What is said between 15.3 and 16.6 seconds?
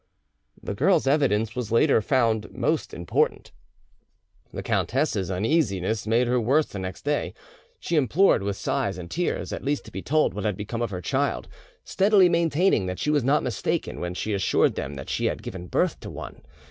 given birth to one.